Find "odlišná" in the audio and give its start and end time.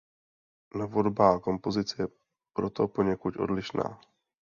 3.37-3.99